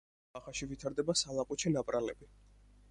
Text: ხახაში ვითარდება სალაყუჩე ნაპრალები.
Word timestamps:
ხახაში 0.29 0.67
ვითარდება 0.71 1.17
სალაყუჩე 1.23 1.77
ნაპრალები. 1.77 2.33